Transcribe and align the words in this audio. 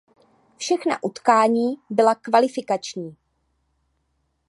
Všechna 0.57 1.03
utkání 1.03 1.75
byla 1.89 2.15
kvalifikační. 2.15 3.15